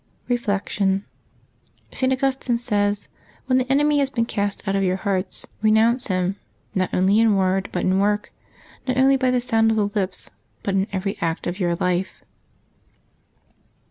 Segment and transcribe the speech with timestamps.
[0.27, 1.05] Reflection.—
[1.93, 2.11] St.
[2.11, 3.07] Augustine says:
[3.45, 6.37] "When the enemy has been cast out of your hearts, renounce him,
[6.73, 8.29] not only in word, but in w^ork;
[8.87, 10.31] not only by the sound of the lips,
[10.63, 12.23] but in every act of your life.''